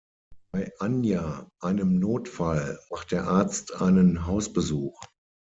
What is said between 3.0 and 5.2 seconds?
der Arzt einen Hausbesuch.